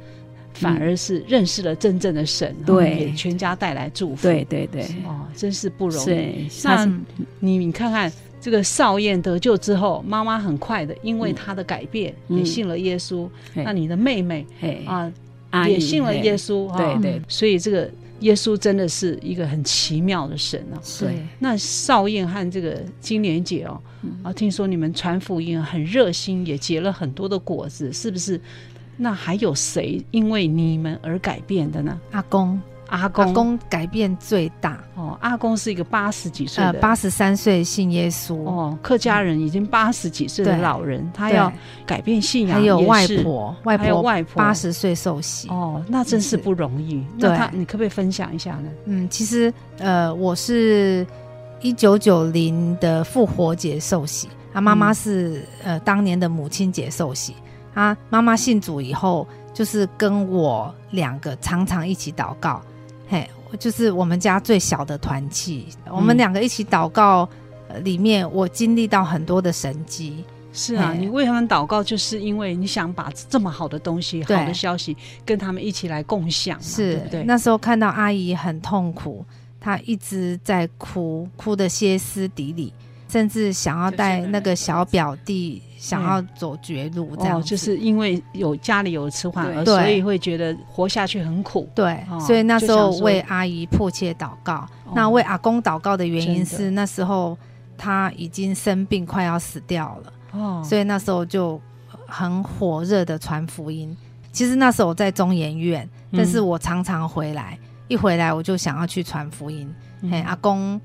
[0.53, 2.95] 反而是认识了真正的神，对。
[2.97, 4.21] 给全家带来祝福。
[4.21, 6.49] 对对对，哦，真是不容易。
[6.63, 6.85] 那
[7.39, 12.37] 你你看看这个少燕得救之后，妈妈很快的因为她的改变、嗯。
[12.37, 13.27] 也信了耶稣。
[13.53, 13.63] 嘿。
[13.63, 14.45] 那你的妹妹
[14.85, 17.21] 啊、也信了耶稣啊、对对。
[17.27, 20.79] 所以这个耶稣真的是一个很奇妙的神啊。
[20.83, 21.11] 是。
[21.39, 24.11] 那少燕和这个金莲姐哦，嗯。
[24.23, 28.39] 啊，听说你们传福音很热心，也结了很多的果子，是不是？
[28.99, 32.01] 那还有谁因为你们而改变的呢？
[32.09, 33.25] 阿公，阿公。
[33.25, 41.51] 阿公改变最大，哦，阿公是一个八十几岁八十三岁信耶稣，哦，客家人已经八十几岁的老人，他对要
[41.85, 44.35] 改变信仰，还有外婆，外婆外婆。
[44.35, 45.47] 八十岁受洗。
[45.49, 47.05] 哦，那真是不容易。
[47.17, 47.37] 那对。
[47.37, 48.69] 他，你可不可以分享一下呢？
[48.85, 51.05] 嗯，其实呃，我是
[51.61, 57.35] 一九九零的复活节受洗，他，妈妈是、呃当年的母亲节受洗。
[57.73, 62.59] 他，妈妈信主以后，就是跟我两个常常一起祷告，
[63.07, 63.29] 嘿，
[63.59, 67.27] 就是我们家最小的团契，我们两个一起祷告，
[67.67, 70.23] 呃里面我经历到很多的神迹。
[70.53, 77.23] 是啊，你为他们祷告，就是因为你想把这么好的东西、好的消息跟他们一起来共享嘛，是对不对？
[77.25, 79.23] 那时候看到阿姨很痛苦，
[79.59, 82.73] 她一直在哭，哭得歇斯底里，
[83.07, 91.69] 甚至想要带那个小表弟想要走绝路，这样哦，就是因为有家里有迟缓儿，所以会觉得活下去很苦。
[91.75, 94.67] 对，哦所以那时候为阿姨迫切祷告。
[94.85, 97.37] 哦那为阿公祷告的原因是那时候
[97.77, 101.61] 他已经生病，快要死掉了，哦，所以那时候就
[102.07, 103.95] 很火热的传福音。
[104.31, 107.57] 其实那时候我在中研院，但是我常常回来，
[107.87, 109.71] 一回来我就想要去传福音。
[110.01, 110.79] 嗯嘿，阿公，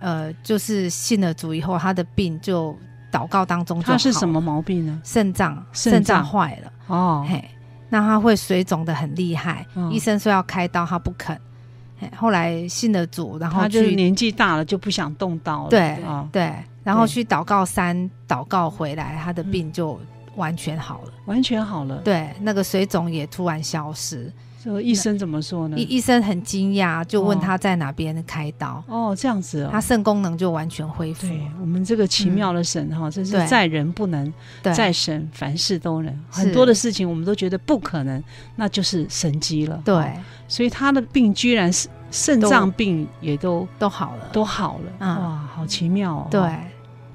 [0.00, 2.76] 呃，就是信了主以后，他的病就
[3.12, 5.00] 祷告当中就好他是什么毛病呢？
[5.04, 6.72] 肾脏，肾脏坏了。
[6.86, 7.44] 哦，嘿，
[7.90, 11.38] 那他会水肿的很厉害，嗯医生说要开刀，他不肯。
[12.00, 15.68] 嘿，后来信了主，然后他就年纪大了就不想动刀了。
[15.68, 16.52] 对啊，对，
[16.82, 20.00] 然后去祷告山祷告回来，他的病就
[20.36, 21.12] 完全好了。
[21.26, 21.98] 完全好了。
[21.98, 24.32] 对，那个水肿也突然消失。
[24.62, 25.82] 这个医生怎么说呢医？
[25.82, 29.80] 医生很惊讶，就问哦他在哪边开刀，哦，这样子哦他。
[29.80, 31.26] 肾功能就完全恢复。
[31.26, 34.32] 对我们这个奇妙的神哈，真是在人不能，
[34.62, 36.16] 对在神凡事都能。
[36.30, 38.22] 很多的事情我们都觉得不可能，
[38.54, 39.82] 那就是神迹了。
[39.84, 40.12] 对哦，
[40.46, 44.28] 所以他的病居然是肾脏病也都都好了。
[44.32, 44.92] 都好了。
[45.00, 46.28] 嗯哇，好奇妙哦。
[46.30, 46.40] 对，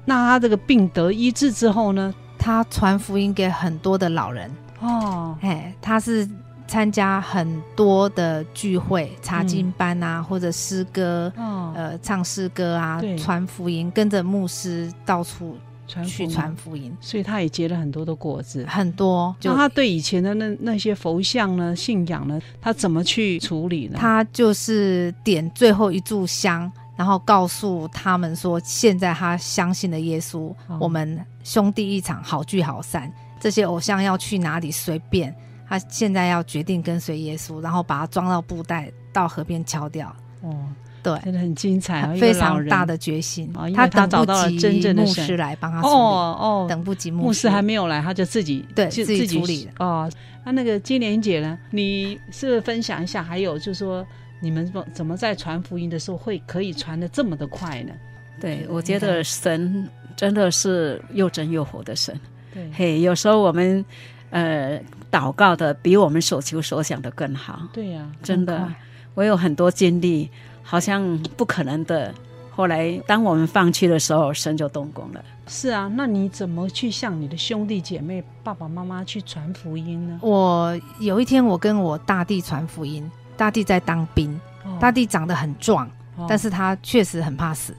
[0.04, 2.14] 那他这个病得医治之后呢？
[2.38, 4.48] 他传福音给很多的老人。
[4.80, 6.28] 哦，哎，他是
[6.68, 15.56] 参加很多的聚会、查经班啊，或者诗歌，哦，呃，唱诗歌啊，对传福音，跟着牧师到处
[15.86, 18.64] 传去传福音，所以他也结了很多的果子。
[18.68, 19.34] 很多。
[19.40, 23.96] 就就他对以前的那那些佛像呢、信仰呢，他怎么去处理呢？
[23.98, 33.10] 他就是点最后一炷香，然后告诉他们说，现在他相信了耶稣，哦我们兄弟一场，好聚好散。
[33.40, 35.34] 这些偶像要去哪里随便，
[35.68, 40.14] 他现在要决定跟随耶稣，然后把它装到布袋，到河边敲掉。
[40.40, 40.54] 哦，
[41.02, 43.50] 对，真的很精彩啊，非常大的决心。
[43.54, 50.10] 哦他等找到了不及牧真正的神师来帮他处理，哦哦，等不及牧师师还没有来，他就自己对就自己处理了哦。
[50.44, 51.58] 那那个金莲姐呢？
[51.70, 53.22] 你是不是分享一下？
[53.22, 54.06] 还有就是说，
[54.40, 57.92] 你们怎怎么在传福音的时候会可以传的这么的快呢？
[58.40, 62.18] 对，我觉得神真的是又真又活的神。
[62.54, 63.84] 对嘿，有时候我们
[64.30, 64.80] 呃
[65.10, 68.68] 祷告的比我们所求所想的更好，对呀、真的。
[69.14, 70.30] 我有很多经历，
[70.62, 72.14] 好像不可能的，
[72.50, 75.20] 后来当我们放弃的时候，神就动工了。
[75.48, 80.18] 是啊，那你怎么去向你的兄弟姐妹、爸爸妈妈去传福音呢？
[80.22, 87.74] 我有一天，我跟我大弟传福音，大弟在当兵，哦、大弟长得很壮，哦、但是他确实很怕死。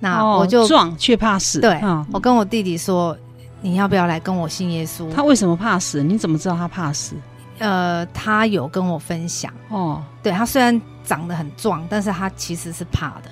[0.00, 1.60] 那我就壮却怕死。
[1.60, 3.16] 对，嗯、我跟我弟弟说，
[3.60, 5.10] 你要不要来跟我信耶稣？
[5.12, 6.02] 他为什么怕死？
[6.02, 7.16] 你怎么知道他怕死？
[7.58, 10.02] 呃，他有跟我分享哦。
[10.22, 13.30] 对，他虽然长得很壮，但是他其实是怕的。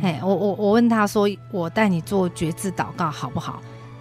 [0.00, 3.60] 嘿，我我我问他说：“我带你做绝志祷告好不好？”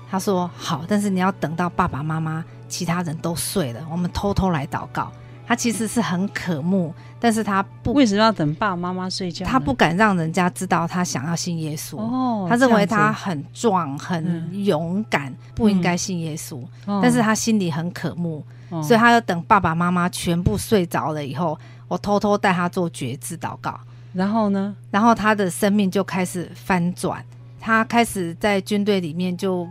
[0.09, 5.12] 他说：“好，但是你要等到爸爸妈妈、其他人都睡了，我们偷偷来祷告。”
[5.52, 9.45] 他其实是很渴慕，但是他不为什么要等爸爸妈妈睡觉？
[9.45, 11.97] 他不敢让人家知道他想要信耶稣。
[11.97, 16.64] 哦，他认为他很壮、很勇敢，嗯、不应该信耶稣。
[16.86, 23.78] 嗯、但是他心里很渴慕，哦、所以他要等爸爸妈妈全部睡着了以后，我偷偷带他做决志祷告。
[24.14, 24.74] 然后呢？
[24.89, 27.22] 然后他的生命就开始翻转。
[27.60, 29.68] 他开始在军队里面，就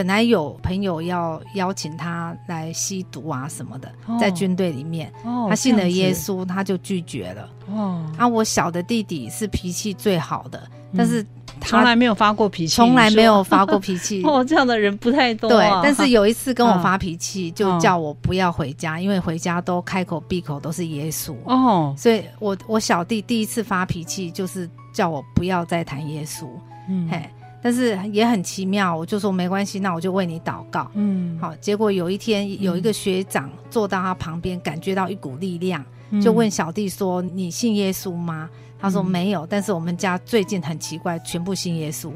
[0.00, 7.46] 本来有朋友要邀请他来吸毒啊什么的，哦、在军队里面，哦、他信了耶稣，他就拒绝了。
[7.70, 10.58] 哦，啊，我小的弟弟是脾气最好的，
[10.92, 11.22] 嗯、但是。
[11.60, 14.22] 他从来没有发过脾气，从来没有发过脾气。
[14.22, 15.50] 哦，这样的人不太多。
[15.50, 21.36] 对，但是有一次跟我发脾气，就叫我不要回家，因为回家都开口闭口都是耶稣。
[21.44, 26.46] 哦，所以我我小弟第一次发脾气，就是叫我不要再谈耶稣。
[26.88, 27.28] 嗯，嘿，
[27.62, 30.90] 但是也很奇妙，我就说没关系，那我就为你祷告。
[30.94, 35.84] 嗯，好，结果有一天有一个学长坐到他旁边，感觉到一股力量，
[36.22, 38.48] 就问小弟说：“你信耶稣吗？”
[38.80, 42.10] 他说没有，嗯、但是我们家最近很奇怪，全部信耶稣。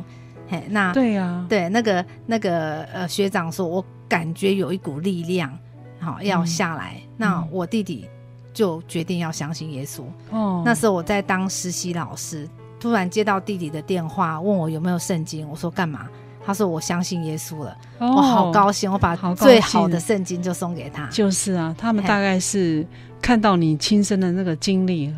[0.49, 5.55] 嘿，那对呀、啊，对那个那个呃学长说，我感觉有一股力量，
[6.01, 6.95] 好要下来。
[6.97, 8.07] 嗯、那我弟弟
[8.55, 10.05] 就决定要相信耶稣。
[10.31, 12.49] 哦，那时候我在当实习老师，
[12.85, 15.49] 突然接到弟弟的电话，问我有没有圣经。
[15.49, 16.07] 我说干嘛？
[16.45, 17.75] 他说我相信耶稣了。
[17.99, 21.07] 哦、我好高兴，我把最好的圣经就送给他。
[21.07, 22.87] 就是啊，他们大概是
[23.23, 25.11] 看到你亲身的那个经历。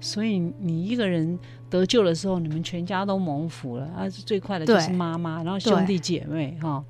[0.00, 1.38] 所以你一个人
[1.68, 4.08] 得救的时候，你们全家都蒙福了啊！
[4.08, 6.82] 最快的就是妈妈，然后兄弟姐妹哈。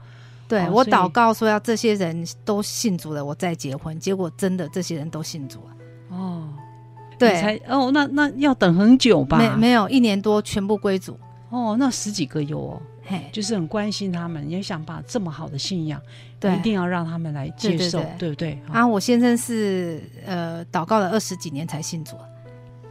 [0.48, 4.01] 对，我祷告说要这些人都信主了，我再结婚。
[4.01, 5.76] 结果真的这些人都信主了。
[7.26, 9.38] 哦，对，才哦，那那要等很久吧？
[9.38, 11.18] 没没有一年多，全部归主。
[11.50, 16.00] 哦，那十几个有哦，嘿，就是很关心他们，也想把这么好的信仰，
[16.38, 18.58] 对，一定要让他们来接受，对，对，对，对不对？
[18.72, 22.16] 啊，我先生是呃，祷告了二十几年才信主。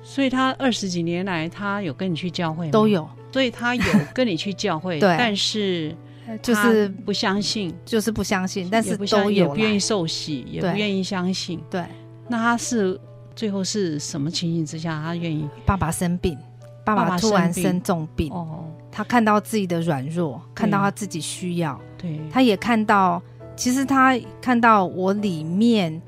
[0.01, 2.71] 所以他二十几年来，他有跟你去教会吗？
[2.71, 5.95] 都有，所以他有跟你去教会， 对，但是
[6.41, 11.61] 就是不相信，就是不相信，但是不都有，也不愿意受洗，也不愿意相信。
[11.69, 11.83] 对，
[12.27, 12.99] 那他是
[13.39, 15.47] 最后是什么情形之下，他愿意？
[15.65, 16.37] 爸爸生病，
[16.83, 23.23] 爸爸突然生重病，哦，他看到自己的软弱，看到他自己需要，对，他也看到，
[23.55, 26.01] 其实他看到我里面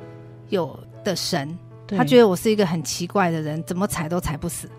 [0.50, 1.58] 有的神。
[1.88, 4.70] 他觉得我是一个很奇怪的人，怎么踩都踩不死。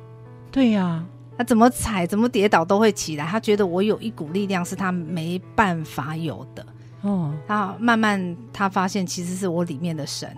[0.50, 1.06] 对呀、啊，
[1.38, 3.24] 他怎么踩怎么跌倒都会起来。
[3.24, 6.66] 他觉得我有一股力量是他没办法有的。
[7.00, 10.28] 哦，他慢慢他发现其实是我里面的神。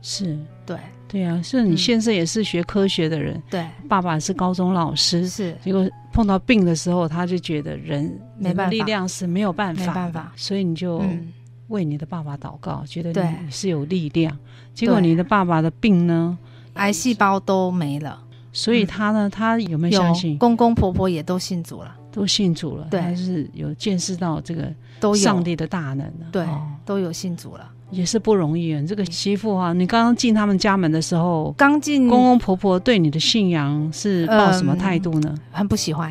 [0.00, 0.76] 是，对，
[1.12, 1.42] 对呀、啊。
[1.42, 5.54] 是你先生也是学科学的人，嗯、对，爸爸是高中老师，是。
[5.62, 10.98] 结果碰到病的时候，他就觉得人没办法，力量是没有办法，没办法，所以你就。
[11.00, 11.32] 嗯
[11.68, 14.30] 为你的爸爸祷告，觉得你是有力量。
[14.30, 14.38] 对
[14.74, 16.36] 结果你的爸爸的病呢，
[16.74, 18.22] 癌细胞都没了。
[18.52, 20.36] 所以他呢，嗯、他有没有相信？
[20.36, 22.86] 公公婆婆也都信主了，都信主了。
[22.90, 24.70] 对，还是有见识到这个
[25.14, 26.12] 上帝的大能。
[26.30, 28.84] 对，哦、都有信主了，也是不容易。
[28.86, 35.30] 这个媳妇啊，你刚刚进他们家门的时候，刚进公公婆婆对你的信仰是抱什么态度呢？
[35.32, 36.10] 嗯、很不喜欢。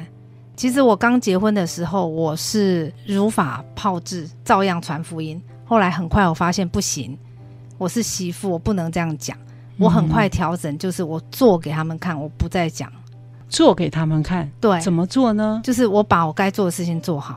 [0.56, 5.42] 其实我刚结婚的时候，我是如法炮制，照样传福音。
[5.66, 7.18] 后来很快我发现不行，
[7.78, 9.36] 我是媳妇，我不能这样讲。
[9.78, 12.92] 我很快调整，就是我做给他们看，我不再讲。
[13.50, 15.60] 做给他们看，对，怎么做呢？
[15.64, 17.36] 就是我把我该做的事情做好，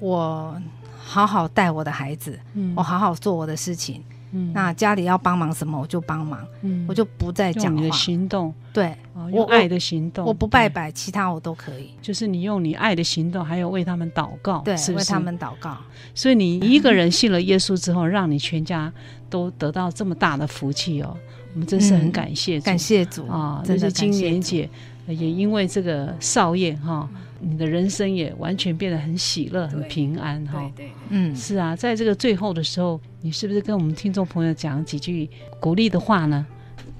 [0.00, 0.56] 我
[1.04, 4.02] 好好带我的孩子，嗯，我好好做我的事情。
[4.34, 6.40] 嗯，那家里要帮忙什么，我就帮忙。
[6.62, 7.68] 嗯，我就不再讲话。
[7.70, 8.96] 用你的行动，对，
[9.30, 10.24] 用爱的行动。
[10.24, 11.90] 我不拜拜，其他我都可以。
[12.00, 14.74] 就是你用你爱的行动，还有为他们祷告，对？
[14.94, 15.76] 为他们祷告。
[16.14, 18.90] 所以你一个人信了耶稣之后，让你全家
[19.28, 21.14] 都得到这么大的福气哦，
[21.52, 23.62] 我们真是很感谢主，感谢主啊！
[23.62, 24.66] 真是金莲姐
[25.06, 27.06] 也因为这个少爷哈。
[27.44, 30.70] 你的人生也完全变得很喜乐、很平安哈。
[30.76, 35.28] 对对，嗯，是啊，在这个最后的时候，你是不是跟我们听众朋友讲几句
[35.58, 36.46] 鼓励的话呢？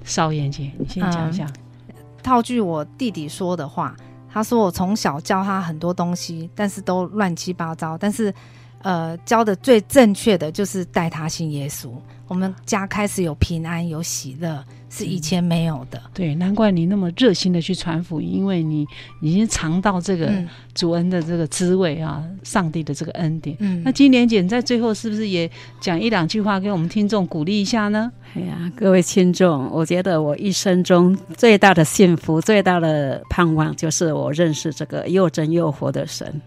[0.03, 1.45] 少妍姐，你先讲一下。
[1.87, 3.95] 嗯，套句我弟弟说的话，
[4.29, 7.97] 他说我从小教他很多东西，但是都乱七八糟。
[7.97, 8.33] 但是，
[8.81, 11.89] 呃，教的最正确的就是带他信耶稣。
[12.27, 14.61] 我们家开始有平安，有喜乐，
[14.95, 15.99] 是以前没有的。
[16.13, 18.85] 对，难怪你那么热心的去传福音，因为你
[19.21, 20.31] 已经尝到这个
[20.75, 23.57] 主恩的这个滋味啊，嗯、上帝的这个恩典。
[23.59, 25.49] 嗯，那金莲姐你在最后是不是也
[25.81, 28.11] 讲一两句话给我们听众鼓励一下呢？
[28.35, 36.39] 哎呀，各位听众，我觉得我一生中最大的幸福、最大的盼望，就是我认识这个又真又活的神。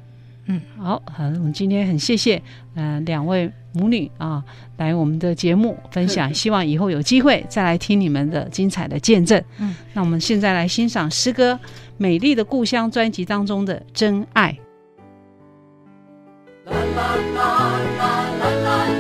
[0.47, 2.40] 嗯，好，好，我们今天很谢谢，
[2.74, 4.42] 嗯、呃，两位母女啊，
[4.76, 9.42] 来我们的节目分享，希望以后有机会再来听你们的精彩的见证。
[9.59, 11.55] 嗯，那我们现在来欣赏诗歌
[11.97, 14.57] 《美丽的故乡》专辑当中的《真爱》。
[16.70, 18.95] 啦啦啦啦啦啦啦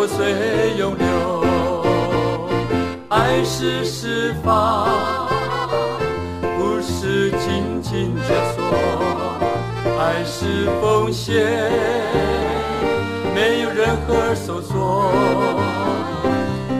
[0.00, 1.44] 像活水永流。
[3.08, 4.88] 爱是释放。
[6.58, 8.62] 不是紧紧枷锁，
[9.98, 11.34] 爱是奉献，
[13.34, 15.12] 没有任何收缩，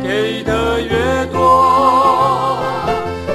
[0.03, 2.59] 给的越多，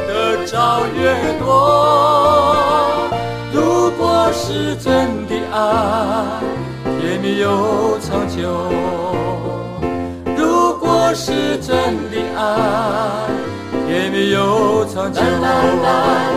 [0.08, 3.06] 得着越多。
[3.54, 6.40] 如果是真的爱，
[7.00, 8.85] 甜蜜又长久。
[11.06, 11.70] 如果是真
[12.10, 13.30] 的爱。
[13.88, 15.22] 甜蜜又长久。
[15.22, 15.88] 啦啦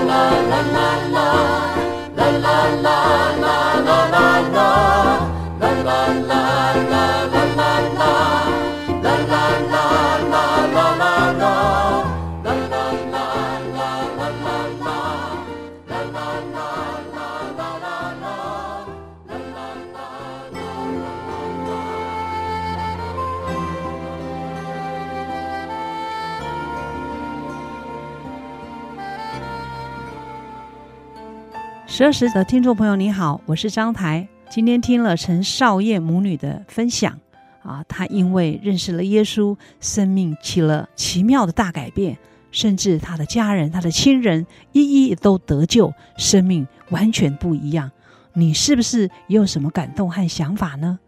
[0.04, 0.12] 啦
[0.44, 1.18] 啦啦啦
[2.14, 2.52] 啦啦
[2.82, 4.60] 啦啦啦啦啦
[5.58, 5.90] 啦啦
[6.28, 6.67] 啦
[31.98, 34.28] 十二时的听众朋友，你好，我是张台。
[34.48, 37.18] 今天听了陈少燕母女的分享
[37.60, 42.16] 啊，她因为认识了耶稣，生命起了奇妙的大改变，
[42.52, 47.90] 甚至她的家人、她的亲人一一都得救，生命完全不一样。
[48.32, 51.00] 你是不是也有什么感动和想法呢？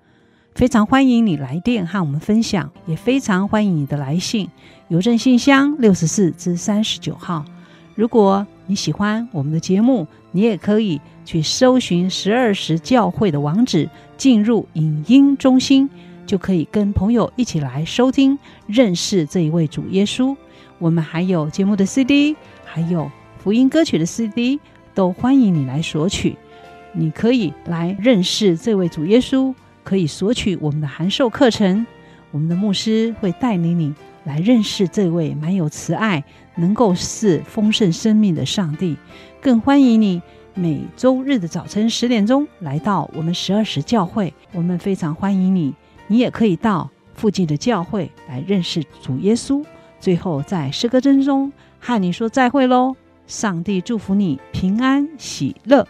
[0.56, 4.50] 非常欢迎你来电和我们分享，也非常欢迎你的来信，
[4.88, 7.44] 邮政信箱六十四至三十九号。
[7.94, 15.90] 如果你喜欢我们的节目，你也可以去搜寻十二时教会的网址，进入影音中心，
[16.24, 20.36] 就可以跟朋友一起来收听、认识这一位主耶稣。
[20.78, 23.10] 我们还有节目的 CD，还有
[23.42, 24.60] 福音歌曲的 CD，
[24.94, 26.36] 都欢迎你来索取。
[26.92, 29.52] 你可以来认识这位主耶稣，
[29.82, 31.84] 可以索取我们的函授课程。
[32.30, 33.92] 我们的牧师会带领你
[34.24, 36.24] 来认识这位满有慈爱、
[36.56, 38.96] 能够赐丰盛生命的上帝。
[39.40, 40.20] 更欢迎你
[40.54, 45.74] 每周日的早晨十点钟来到我们十二时教会，我们非常欢迎你。
[46.06, 49.64] 你也可以到附近的教会来认识主耶稣。
[50.00, 52.96] 最后，在诗歌声中和你说再会喽！
[53.26, 55.86] 上帝祝福你平安喜乐。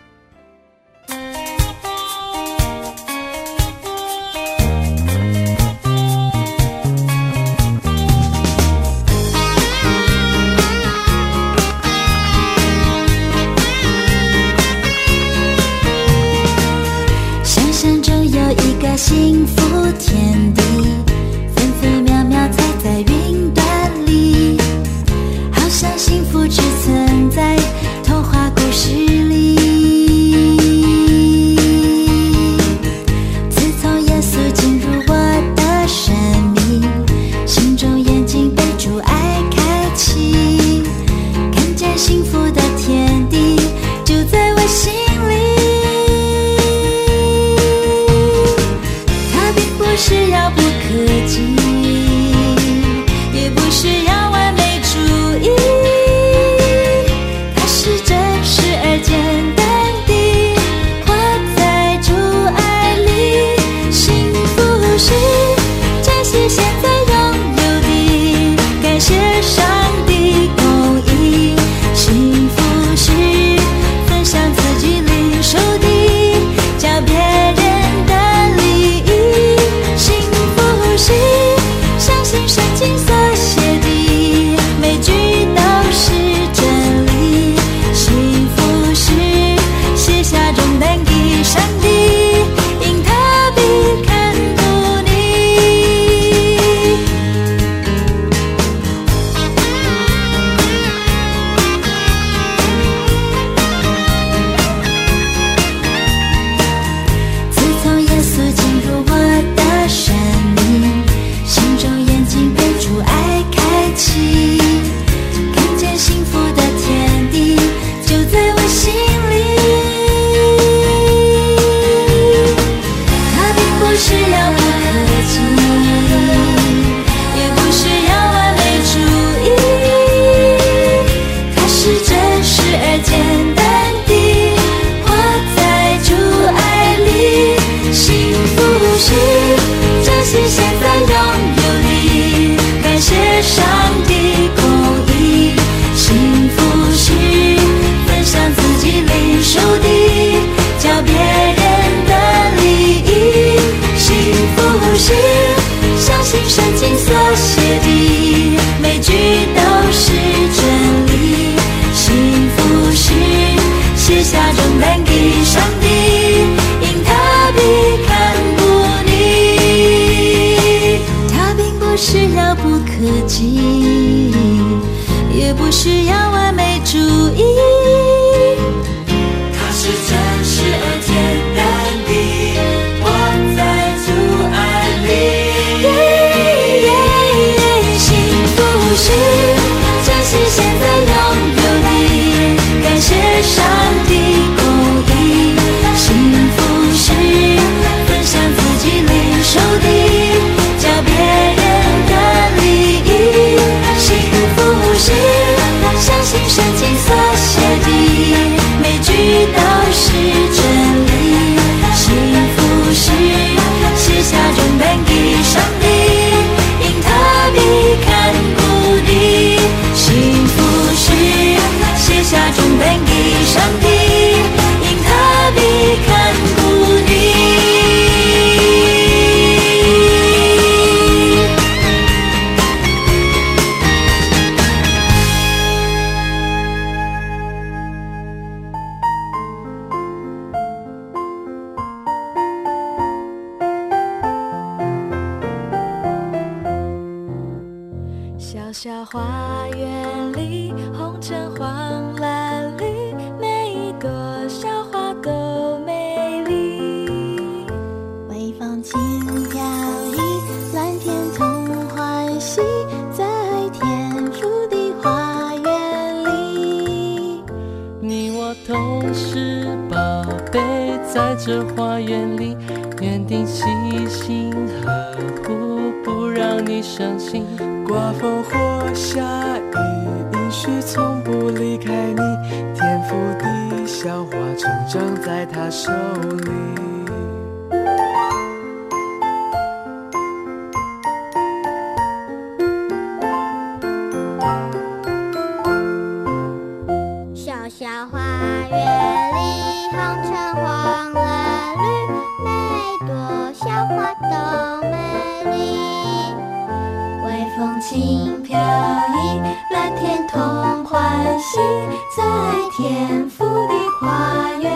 [312.81, 314.71] 天赋的花园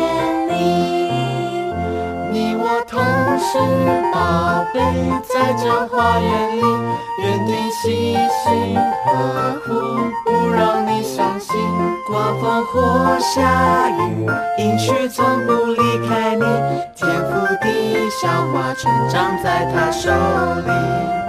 [0.47, 0.53] 里，
[2.31, 3.01] 你我同
[3.39, 3.57] 是
[4.13, 4.79] 宝贝，
[5.27, 6.61] 在这花园里，
[7.23, 8.13] 园你细
[8.45, 8.77] 心
[9.07, 9.73] 呵护，
[10.23, 11.57] 不让你伤心。
[12.07, 14.29] 刮风或下雨，
[14.59, 16.45] 阴絮从不离开你。
[16.95, 17.67] 天赋的
[18.11, 21.24] 小花成长在他手里。